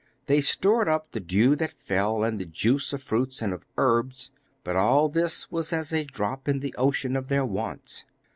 They 0.25 0.41
stored 0.41 0.87
up 0.87 1.11
the 1.11 1.19
dew 1.19 1.55
that 1.57 1.73
fell, 1.73 2.23
and 2.23 2.39
the 2.41 2.45
juice 2.45 2.91
of 2.91 3.03
fruits 3.03 3.39
and 3.39 3.53
of 3.53 3.67
herbs, 3.77 4.31
but 4.63 4.75
all 4.75 5.09
this 5.09 5.51
was 5.51 5.71
as 5.71 5.93
a 5.93 6.05
drop 6.05 6.47
in 6.47 6.59
the 6.59 6.73
ocean 6.75 7.15
of 7.15 7.27
their 7.27 7.45
wants. 7.45 8.05